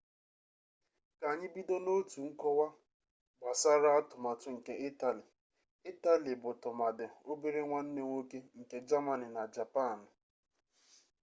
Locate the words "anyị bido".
1.31-1.75